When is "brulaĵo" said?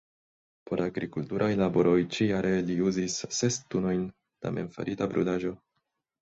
5.15-5.55